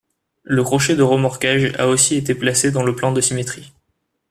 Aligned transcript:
Le 0.41 0.63
crochet 0.63 0.95
de 0.95 1.03
remorquage 1.03 1.73
a 1.77 1.87
aussi 1.87 2.15
été 2.15 2.33
placé 2.33 2.71
dans 2.71 2.81
le 2.83 2.95
plan 2.95 3.11
de 3.11 3.21
symétrie. 3.21 3.71